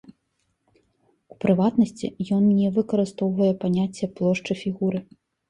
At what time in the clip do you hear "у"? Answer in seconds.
1.35-1.37